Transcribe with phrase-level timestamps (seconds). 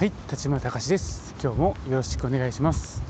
[0.00, 1.34] はい立花隆です。
[1.42, 3.02] 今日もよろしくお願いします、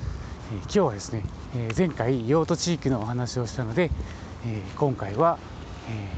[0.52, 1.22] えー、今日はですね、
[1.54, 3.92] えー、前回用途地域のお話をしたので、
[4.44, 5.38] えー、今回は、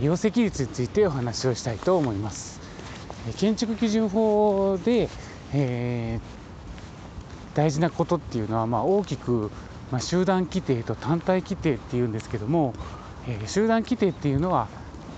[0.00, 2.58] え容積率についてお話をしたいと思います、
[3.28, 5.10] え建築基準法で、
[5.52, 6.20] え
[7.52, 9.50] 大事なことっていうのは、まあ、大きく、
[9.90, 12.72] まあ、集団規定と単体規定っていうんですけども、
[13.28, 14.68] え集団規定っていうのは、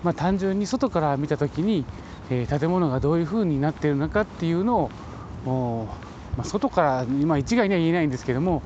[0.03, 1.85] まあ、単純に外から見た時に、
[2.29, 4.91] え建物がどういうふうになっているのかっていうのを
[5.51, 8.63] まあ、外から今一概には言えないんですけども、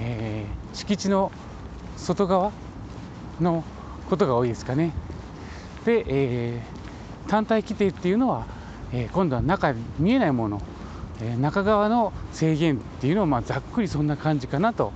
[0.00, 1.32] えー、敷地の
[1.96, 2.52] 外側
[3.40, 3.64] の
[4.08, 4.92] ことが多いですかね。
[5.84, 8.46] で、えー、単体規定っていうのは、
[8.92, 10.62] えー、今度は中見えないもの、
[11.22, 14.92] え中側の制限っていうのを、まあ、ざっくりそんな感じかなと、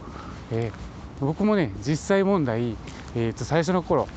[0.51, 0.73] え
[1.21, 2.77] 僕もね実際問題、
[3.15, 4.09] えー、と最初の頃、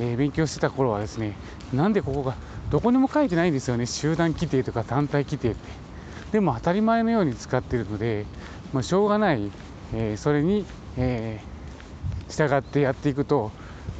[0.00, 1.34] え勉強してた頃はですね
[1.72, 2.34] なんでここが
[2.70, 5.81] どこにも書いてないんですよね集団規定とか単体規定って。
[6.32, 8.26] でも当たり前のように使っているので、
[8.72, 9.50] まあ、しょうがない、
[9.94, 10.64] えー、それに、
[10.96, 13.52] えー、従ってやっていくと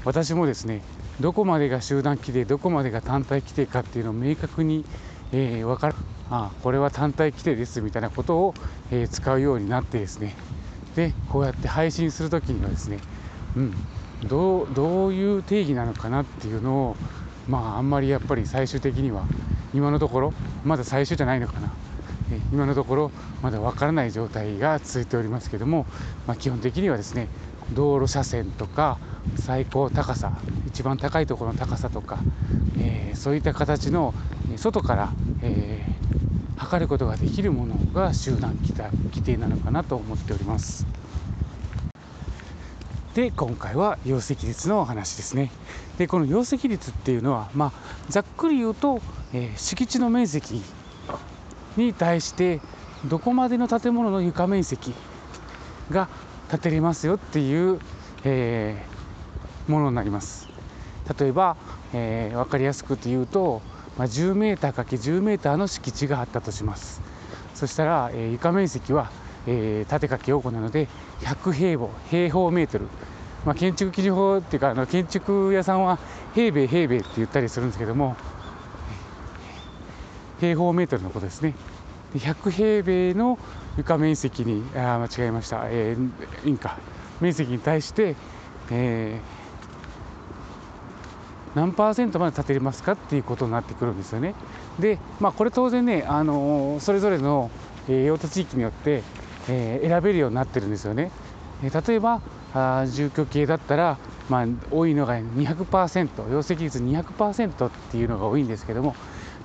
[0.05, 0.83] 私もですね
[1.21, 4.85] どこまでが集団規定どこまでが単体規定かっていうのを明確に、
[5.33, 5.95] えー、分かる
[6.31, 8.55] あこれは単体規定ですみたいなことを、
[8.91, 10.35] えー、使うようになってですね。
[10.97, 12.99] でこうやって配信する時にはですね、
[13.57, 13.75] うん、
[14.29, 16.97] どうどういう定義なのかなっていうのを
[17.49, 19.25] まああんまりやっぱり最終的には
[19.75, 21.73] 今のところまだ最終じゃないのかな。
[22.53, 23.11] 今のところ
[23.43, 25.87] まだわからない状態が続いておりますけども、
[26.27, 27.29] まあ、基本的にはですね
[27.73, 28.99] 道路車線とか
[29.37, 30.33] 最高高さ
[30.67, 32.19] 一番高いところの高さとか、
[32.79, 34.15] えー、そういった形の
[34.57, 40.87] 外から、えー、測ることができるものが集団規定なのかなと思っております。
[43.15, 45.51] で今回は容積率のお話ですね。
[45.99, 47.73] でこの容積率っていうのは、まあ、
[48.09, 49.03] ざっくり言うと、
[49.35, 50.63] えー、敷地の面積
[51.77, 52.61] に対して
[53.07, 54.95] どこまでの建物の床面積
[55.91, 56.09] が
[56.51, 57.81] 建てれますよっていう、
[58.25, 60.49] えー、ものになります。
[61.19, 61.57] 例えば、
[61.93, 63.61] えー、分かりやすく言うと、
[63.97, 67.03] まあ、10 m ×10 m の敷地があったとします。
[67.55, 69.11] そしたら、えー、床面積は、
[69.47, 70.89] えー、縦かけ横なので
[71.21, 72.87] 100平方平方メートル。
[73.45, 75.99] まあ、建築基準法っていうかあの建築屋さんは
[76.35, 78.17] 平米平米って言ったりするんですけども
[80.43, 81.55] 平方メートルのことですね。
[82.17, 83.39] 100平米の
[83.79, 86.79] 床面積に、あ間違えました、えー、インカ、
[87.21, 88.17] 面積に対して、
[88.73, 94.35] えー、何パーセントまで建てれますかっていうことになってくるんですよね。
[94.81, 97.53] で、まあ、これ当然ね、あのー、それぞれの、
[97.89, 99.05] えー、用途地域によって、
[99.49, 101.13] えー、選べるようになってるんですよね。
[101.63, 102.21] えー、例えば
[102.53, 103.97] あ住居系だったら、
[104.29, 108.97] まあ、多いのが200%、容積率200%っていうのが多いんですけども、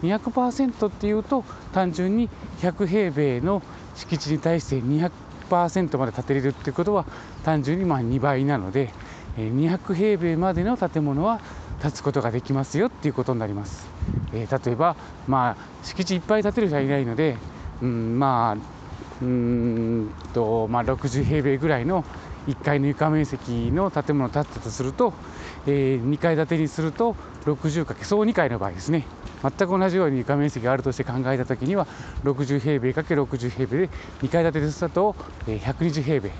[0.03, 1.43] 200%っていうと
[1.73, 3.61] 単純に100平米の
[3.95, 7.05] 敷地に対して200%まで建てれるっていうことは
[7.43, 8.91] 単純にまあ2倍なので
[9.37, 11.39] 200平米までの建物は
[11.81, 13.87] 建つことができますよっていうことになります、
[14.33, 14.95] えー、例えば
[15.27, 17.37] まあ敷地いっぱい建てる人はいないので、
[17.81, 18.77] うん、まあ
[19.21, 22.05] うんと、まあ、60平米ぐらいの
[22.47, 25.13] 1階の床面積の建物を建てたとすると、
[25.65, 27.15] えー、2階建てにすると
[27.45, 29.05] 60かけ総2階の場合ですね。
[29.41, 31.85] 全く同じように床面積があるとして考えたときには
[32.23, 33.89] 60平米かけ60平米で
[34.23, 35.15] 2階建てですと、
[35.45, 36.31] 120平米。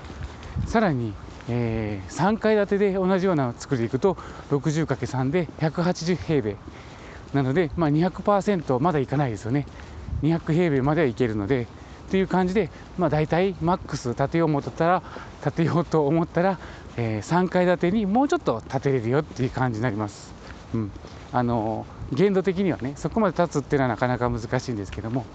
[0.65, 1.13] さらに、
[1.49, 4.17] えー、3階建てで同じような作りでいくと
[4.49, 6.55] 60×3 で180平米。
[7.33, 9.67] なので、まあ、200%まだいかないですよね。
[10.23, 11.67] 200平米まではいけるので
[12.07, 15.03] っていう感じで、まあ、大体マックス建てよう思ったら
[15.43, 16.57] 建てようと思ったら、
[16.95, 20.33] えー、3階建てにもうちょっと建てれるよっていう感じになります。
[20.73, 20.91] うん、
[21.33, 25.25] あの限度的にはねそこまで建つっていうのはなかなか難しいんですけども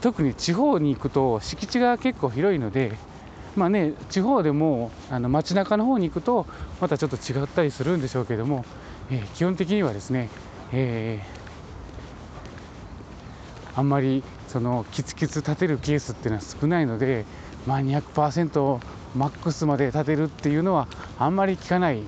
[0.00, 2.92] 特に地方に行くと敷地が結構広いので
[3.56, 6.46] まあね地方でもあの街中の方に行くと
[6.80, 8.64] またちょっと違ったりするんでしょうけども、
[9.10, 10.28] えー、基本的にはですね、
[10.72, 11.35] えー、
[13.76, 17.26] あんまりそのキツキツ立てるケースっていうのは少ないので、
[17.66, 18.80] まあ、200%
[19.14, 20.88] マックスまで立てるっていうのは
[21.18, 22.02] あんまり効かない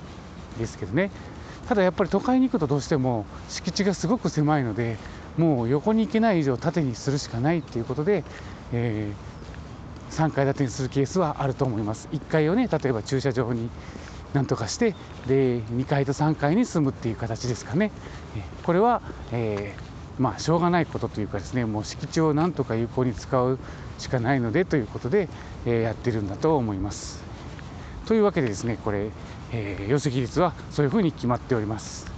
[0.57, 1.11] ですけどね。
[1.67, 4.97] ただやっぱり都会に行くとどうしても敷地がすごく狭いので
[5.37, 8.23] もう横に行けない以上縦にするしかないっていうことで、
[8.73, 12.09] えー、3階建てにするケースはあると思います。
[12.11, 13.69] 1階をね例えば駐車場に
[14.33, 14.95] なんとかして
[15.27, 17.91] で2階と3階に住むっていう形ですかね。
[18.63, 19.88] これは、えー
[20.19, 23.57] まあ、しょうがないことというかですねもう敷地をなんとか有効に使う
[23.97, 25.29] しかないのでということで、
[25.65, 27.23] えー、やってるんだと思います。
[28.05, 29.11] というわけでですねこれ、
[29.51, 32.11] えー、容積率はそういうふうに決まっております。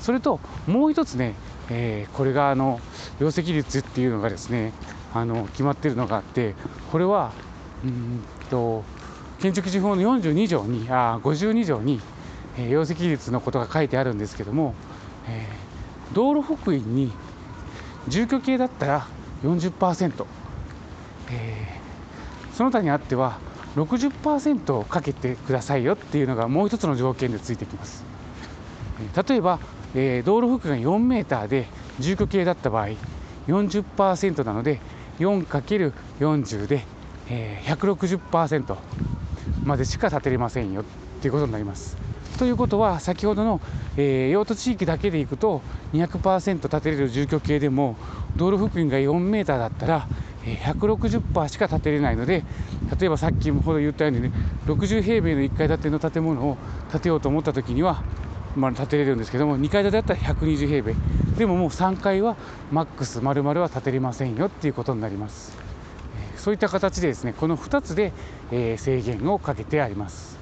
[0.00, 1.34] それともう一つね、
[1.70, 2.80] えー、これがあの
[3.20, 4.72] 容積率っていうのがですね
[5.14, 6.54] あの決まってるのがあって
[6.90, 7.32] これは
[7.84, 8.20] うん
[8.50, 8.84] と
[9.40, 12.00] 建築基準法の42条にあ52条に、
[12.58, 14.74] えー、容積率のことが書いてあるんですけども、
[15.28, 17.12] えー、道路福音に
[18.08, 19.06] 住居系だったら
[19.42, 20.26] 40%、
[21.30, 23.38] えー、その他にあっては
[23.76, 28.04] 60%をかけてくださいよっていうのがもう一つの条件でついてきます。
[29.28, 29.58] 例えば、
[29.94, 31.66] えー、道路幅が4メーターで
[31.98, 32.90] 住居系だった場合
[33.48, 34.80] 40%なので
[35.18, 36.84] 4×40 で、
[37.28, 38.76] えー、160%
[39.64, 40.84] までしか建てれませんよっ
[41.20, 42.03] ていうことになります。
[42.38, 43.60] ということは先ほどの、
[43.96, 47.96] えー、用途地域だけでいくと200%建てれる住居系でも
[48.36, 50.08] 道路幅員が4メーターだったら
[50.44, 52.44] 160%しか建てれないので
[52.98, 54.32] 例えばさっきほど言ったようにね
[54.66, 56.56] 60平米の1階建ての建物を
[56.90, 58.02] 建てようと思った時には、
[58.56, 60.94] まあ、建てれるんですけども2階建てだったら120平米。
[61.38, 62.36] でももう3階は
[62.70, 65.56] マックス丸々は建てれませんよっていうことになります。
[66.36, 68.12] そういった形でですねこの2つで、
[68.52, 70.38] え、制限をかけてあります。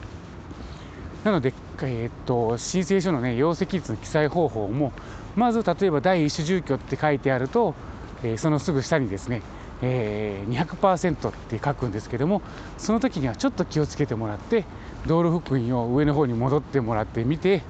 [1.25, 1.55] なので、
[1.87, 4.93] え、っと申請書のね容積率の記載方法も
[5.37, 7.75] まず例えば第一種住居って書いてあると、
[8.23, 9.43] えー、そのすぐ下にですね
[9.85, 12.41] えー、200%って書くんですけども
[12.79, 14.65] その時にはちょっと気をつけてもらって
[15.07, 17.63] 道路福音を上の方に戻ってもらってみて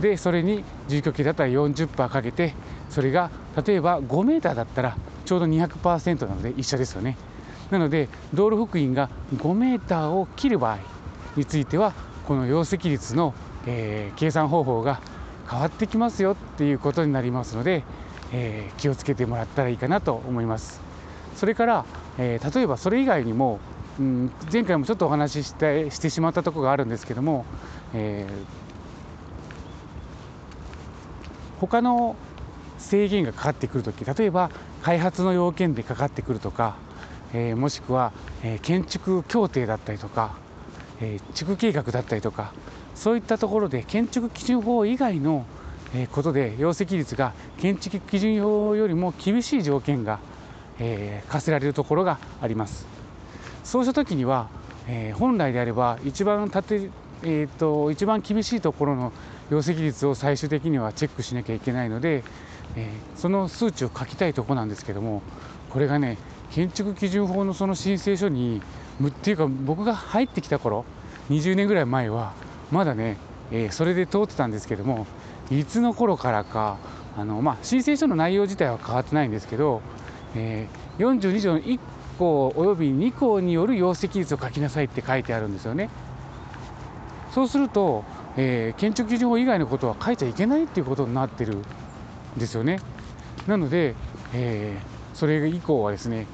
[0.00, 2.54] でそれに住居機だったら40%かけて
[2.88, 3.30] それが
[3.66, 7.18] 例えば5メーターだったらちょうど200%なので一緒ですよね。
[7.70, 10.78] なので道路福音が5メーターを切る場合
[11.36, 11.92] については
[12.26, 13.34] この容積率の、
[13.66, 15.00] えー、計算方法が
[15.50, 17.84] 変わってきますよっていうことになりますので、
[18.32, 20.80] えー、気をつけてもらったらいいかなと思います。
[21.34, 21.84] それから、
[22.18, 23.60] えー、例えばそれ以外にも、
[23.98, 27.46] うん、前回もちょっとお話ししてしてしまったとこがあるんですけども、
[27.94, 28.30] えー、
[31.60, 32.16] 他の
[32.78, 34.50] 制限がかかってくるとき例えば
[34.82, 36.76] 開発の要件でかかってくるとか、
[37.32, 38.12] えー、もしくは、
[38.42, 40.36] えー、建築協定だったりとか、
[41.00, 42.52] えー、地区計画だったりとか
[42.98, 45.46] そういったところで建築基準法以外の
[46.12, 50.18] ことで容積率が建築基準法よりも厳しい条件が
[50.80, 52.86] え、課せられるところがあります。
[53.64, 54.48] そうした時には、
[54.86, 56.90] え、本来であれば一番て、
[57.22, 59.12] えーと、一番厳しいところの
[59.50, 62.22] 容積率を最終的にはチェックしなきゃいけないので、
[62.76, 65.22] えー、その数値を書きたいとこなんですけども
[65.70, 66.16] これがね
[66.52, 68.62] 建築基準法のその申請書に
[69.04, 70.84] っていうか僕が入ってきた頃
[71.30, 72.32] 20年ぐらい前は
[72.70, 73.16] まだね、
[73.50, 75.06] えー、それで通ってたんですけども
[75.50, 76.78] いつの頃からか
[77.16, 79.80] あの、まあ、申請書の内容自体は変わってないんですけど
[80.34, 81.78] えー、42条の1
[82.18, 85.88] 項および2項による容積率を書きなさいって書いてあるんですよね。
[87.32, 88.04] そうすると、
[88.36, 91.64] えー、建築基準法以外のことは書いちゃいけないっていうことになってるん
[92.36, 92.80] ですよね。
[93.46, 93.94] なので、
[94.32, 96.26] えー、それ以降はですね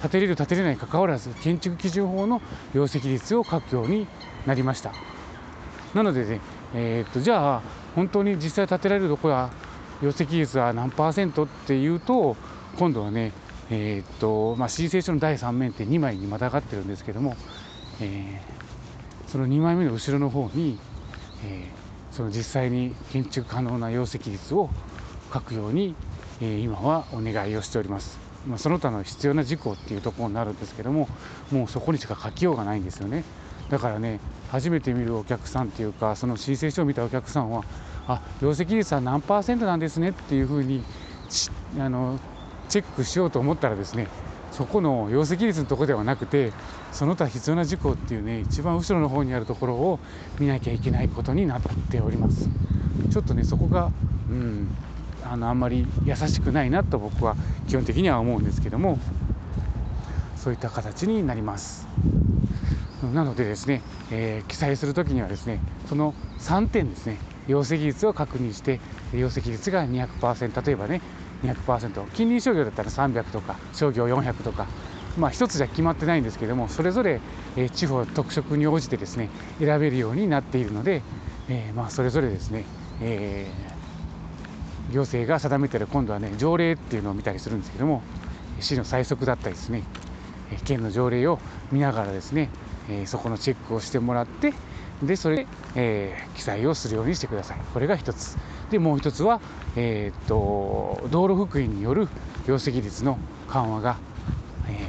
[0.00, 2.40] 建てれる建てれないかかわらず建築基準法の
[2.72, 4.06] 容積率を書くように
[4.46, 4.92] なりました
[5.94, 6.40] なのでね、
[6.74, 7.62] えー、っとじゃあ
[7.94, 9.50] 本当に実際建てられるところは
[10.02, 12.36] 容積率は何パーセントっていうと
[12.76, 13.32] 今度はね、
[13.70, 17.36] えー、っとまあ、申請書の第3面って2枚にまたがってるんですけども、
[18.00, 20.78] えー、その2枚目の後ろの方に、
[21.44, 24.70] えー、その実際に建築可能な容積率を
[25.32, 25.94] 書くように、
[26.40, 28.18] え今はお願いをしております。
[28.46, 31.08] ま、その他の必要な事項っていうところになるんですけども
[31.50, 33.24] もうそこにしか書きようがないんですよね
[33.70, 34.20] だからね
[34.50, 37.64] 初めて見るお客さんっていうかその申請書を見たお客さんは
[38.06, 40.82] あ容積率は何パーセントなんですねっていうふうに
[41.78, 42.18] あの
[42.68, 44.08] チェックしようと思ったらですね
[44.50, 46.52] そこの容積率のとこではなくて
[46.92, 50.00] その他必要な事項っていうね一番後ろの方にあるところを
[50.38, 51.60] 見なきゃいけないことになっ
[51.90, 52.48] ております。
[53.10, 53.90] ちょっとねそこが
[54.30, 54.68] うん
[55.24, 57.36] あのあんまり優しくないなと僕は
[57.68, 58.98] 基本的には思うんですけども
[60.36, 61.86] そういった形になります。
[63.02, 68.80] なのでですね、えー、記載するときにはですねその3点ですね容積率を確認して
[69.12, 71.00] 容積率が200%例えばね
[71.44, 74.66] 200%近隣商業だったら300とか商業400とか
[75.16, 77.20] まあ一つじゃ決まってないんですけどもそれぞれ、
[77.56, 81.02] え地方特色に応じてですね選べるようになっているので、
[81.48, 82.64] えー、まあそれぞれですね、
[83.00, 88.02] えー、行政が定めてる今度はね条例っていうのを見たりするんですけども
[88.60, 89.82] 市の最速だったりですね
[90.64, 91.38] 県の条例を
[91.72, 92.50] 見ながらですね、
[92.88, 94.54] えそこのチェックをしてもらって
[95.02, 97.58] でそれで、え、記載をするようにしてください。
[97.72, 98.36] これが一つ。
[98.70, 99.40] でもう一つは、
[99.76, 102.08] え、っと道路福音による
[102.46, 103.96] 容積率の緩和が、
[104.68, 104.88] え、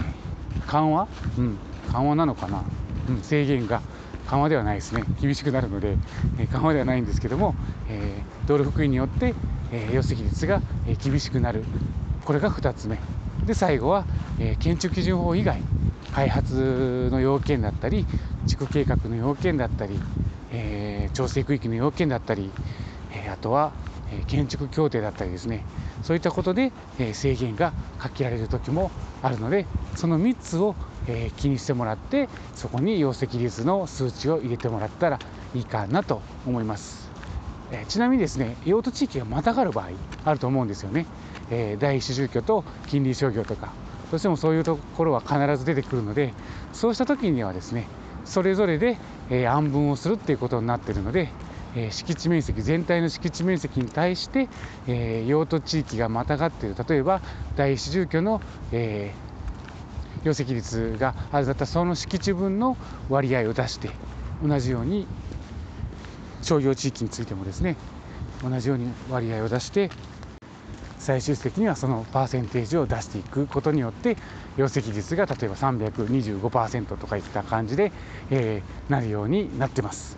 [0.68, 1.08] 緩和？
[1.38, 1.58] うん。
[1.92, 2.64] 緩和なのかな、
[3.10, 3.82] うん、制限が
[4.28, 5.06] 緩和ではないですね。
[5.22, 5.98] 厳しくなるので、
[6.40, 7.56] え、緩和ではないんですけども、
[7.90, 9.34] え、道路福音によって、
[9.72, 11.64] えー、容積率が、え、厳しくなる。
[12.26, 13.00] これが2つ目。
[13.50, 14.06] で最後は、
[14.40, 15.64] え建築基準法以外
[16.14, 18.06] 開発の要件だったり
[18.46, 20.00] 地区計画の要件だったり、
[20.52, 22.52] え、調整区域の要件だったり、
[23.12, 23.72] え、あとは、
[24.12, 25.64] え建築協定だったりですね
[26.04, 28.92] そういったことで、え制限がかけられる時も
[29.24, 29.66] あるので
[29.96, 30.76] その3つを、
[31.08, 35.20] え気にしてもらってそこに容積率の数値を入れてもらったら
[35.56, 37.10] いいかなと思います。
[37.72, 39.90] えちなみにですね用途地域がまたがる場合
[40.26, 41.08] あると思うんですよね、
[41.52, 43.74] えー、第一住居と近隣商業とか
[44.12, 46.34] どうしてもそういうところは必ず出てくるので
[46.74, 47.88] そうした時にはですね
[48.26, 48.98] それぞれで、
[49.30, 51.30] えー、案分をするっていうことになってるので、
[51.76, 54.50] えー、敷地面積全体の敷地面積に対して、
[54.88, 56.76] え用途地域がまたがっている。
[56.88, 57.22] 例えば
[57.56, 58.42] 第一住居の、
[58.72, 59.14] え
[60.24, 62.78] 容積率があるだったその敷地分の
[63.10, 63.90] 割合を出して
[64.46, 65.08] 同じように
[66.42, 67.78] 商業地域についてもですね
[68.44, 69.90] 同じように割合を出して
[71.10, 74.16] 最終的にはそのパーセンテージを出していくことによって
[74.58, 77.92] 容積率が例えば325%とかいった感じで、
[78.30, 80.18] えー、なるようになってます。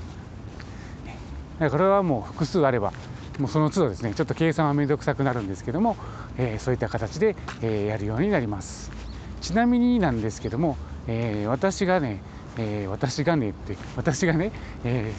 [1.60, 2.92] これはもう複数あれば
[3.40, 5.96] もうその都度ですねちょっと計算は面倒くさくなるんですけども、
[6.38, 8.92] えー、そういった形で、えー、やるようになります
[9.40, 10.76] ちなみになんですけども、
[11.08, 12.22] えー、私がね、
[12.58, 14.52] え私がねって私がね、
[14.84, 15.14] え、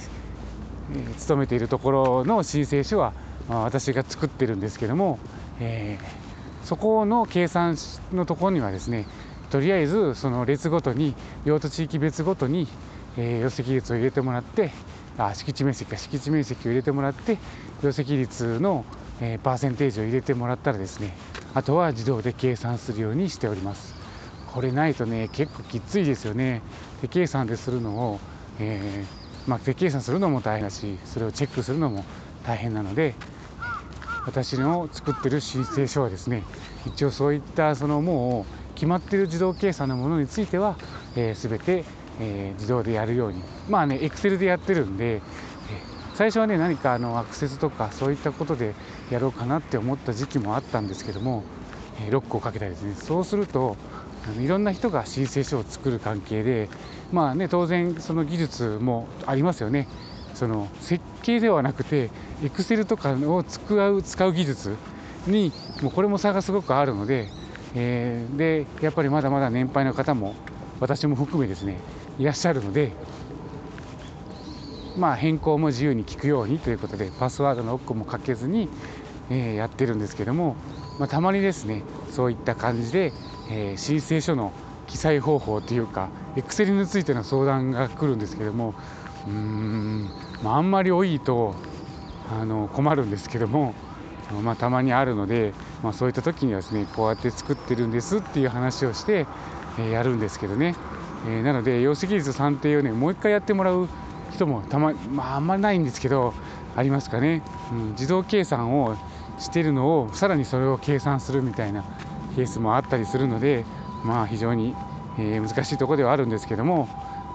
[1.16, 3.14] 勤めているところの申請書は
[3.48, 5.18] 私が作ってるんですけども、
[5.60, 7.76] えー、そこの計算
[8.12, 9.06] のところにはですね
[9.50, 12.66] とりあえずその列ごとに用途地域別ごとに、
[13.16, 14.70] えー、容積率を入れてもらって
[15.18, 17.38] あ敷地面積か敷地面積を入れてもらって
[17.82, 18.84] 容積率の、
[19.20, 21.14] えー、パーセンテージを入れてもらったらですね
[21.54, 23.94] あとは自動で計算するようにしております。
[24.52, 26.62] これないとね結構きついですよね。
[27.00, 28.20] 手計算でするのを、
[28.58, 32.04] えー、まあ、手計算するのも大変だしそれをチェックするのも
[32.46, 33.14] 大変なので
[34.26, 36.44] 私の作ってる申請書はですね
[36.86, 40.76] 一応そういったそのもう決まってる自動計算のものについては、
[41.16, 41.84] えー、全て、
[42.20, 45.20] えー、自動でやるようにまあねエクセルでやってるんで、えー、
[46.14, 48.74] 最初はね何かあのアクセスとかそういったことで
[49.10, 51.42] やろうかなって思った時期もあったんですけども、
[52.00, 52.94] えロックをかけたりですね。
[52.94, 53.76] そうすると
[54.24, 56.68] あのいろんな人が申請書を作る関係で
[57.12, 59.88] まあね当然その技術もありますよね。
[60.42, 62.10] その設計ではなくて
[62.44, 64.76] エクセルとかを使う使う技術
[65.28, 67.28] にもうこれも差がすごくあるので、
[67.76, 70.34] えー、でやっぱりまだまだ年配の方も
[70.80, 71.78] 私も含めですね
[72.18, 72.90] いらっしゃるので
[74.96, 78.68] まあ変更も自由に聞くようにということでパスワードのロックもかけずに、
[79.30, 80.56] えー、やってるんですけども、
[80.98, 83.12] まあ、たまにですねそういった感じで、
[83.48, 84.52] えー、申請書の
[84.88, 88.74] 記載方法というかエクセルについての相談が来るんですけども
[89.26, 90.10] うん、
[90.42, 91.54] まあ、あんまり多いと
[92.30, 93.74] あの困るんですけども、
[94.42, 95.52] まあ、たまにあるので、
[95.82, 99.26] まあ、そういった時にはですねこうやって作ってるんですっていう話をして、
[99.78, 100.74] えー、やるんですけどね、
[101.26, 103.88] えー、なので容積率算定をねもう一回やってもらう
[104.32, 106.32] 人もたま、まあ、あんまりないんですけど
[106.74, 108.96] ありますかね、うん、自動計算を
[109.38, 111.84] してるのをさらにそれを計算するみたいな
[112.34, 113.64] ケースもあったりするので
[114.04, 114.74] まあ非常に、
[115.18, 116.88] えー、難しいとこではあるんですけども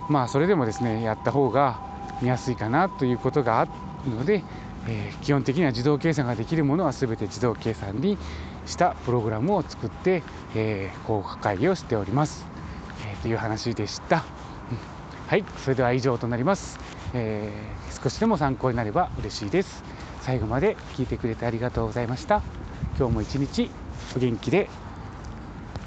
[0.10, 1.80] まあそれでもですねやった方が
[2.22, 3.72] 見やすいかなということがある
[4.10, 4.44] ので、
[4.88, 8.18] えー、基本的には自動計算ができるものは全て自動計算に
[8.66, 10.24] したプログラムを作って、
[10.56, 12.46] えー、効果会議をしております、
[13.10, 14.78] えー、という話でした、うん。
[15.28, 15.46] はい。
[15.58, 16.80] それでは以上となります、
[17.14, 19.84] えー、少しでも参考になれば嬉しいです。
[20.22, 22.42] 最後まで聞いてくれてありがとうございました。
[22.98, 23.70] 今日も一日
[24.16, 24.87] お元気で。